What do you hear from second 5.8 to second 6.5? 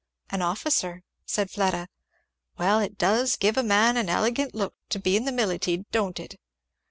don't it?